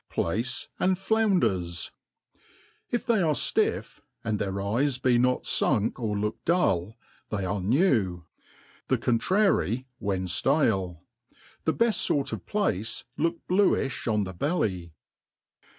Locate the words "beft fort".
11.75-12.33